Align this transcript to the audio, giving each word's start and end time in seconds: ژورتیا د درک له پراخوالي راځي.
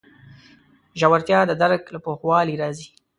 ژورتیا 0.99 1.39
د 1.47 1.51
درک 1.61 1.81
له 1.93 1.99
پراخوالي 2.05 2.55
راځي. 2.61 2.87